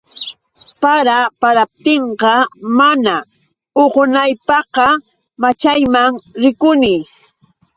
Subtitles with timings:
[0.83, 2.33] Para paraptinqa,
[2.77, 3.15] mana
[3.83, 4.87] uqunaypaqqa,
[5.41, 6.93] maćhayman rikuni.